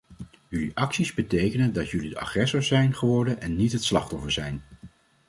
Jullie 0.49 0.71
acties 0.77 1.13
betekenen 1.13 1.73
dat 1.73 1.89
jullie 1.89 2.09
de 2.09 2.19
agressor 2.19 2.63
zijn 2.63 2.93
geworden 2.95 3.41
en 3.41 3.55
niet 3.55 3.71
het 3.71 3.83
slachtoffer 3.83 4.31
zijn. 4.31 4.63